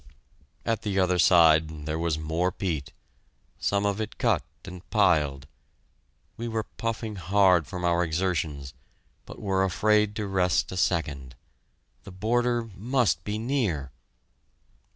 [0.65, 2.91] At the other side there was more peat,
[3.59, 5.45] some of it cut and piled.
[6.37, 8.73] We were puffing hard from our exertions,
[9.27, 11.35] but were afraid to rest a second.
[12.03, 13.91] The border must be near!